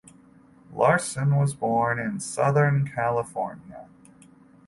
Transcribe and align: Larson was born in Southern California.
Larson 0.73 1.35
was 1.35 1.53
born 1.53 1.99
in 1.99 2.19
Southern 2.19 2.87
California. 2.87 3.87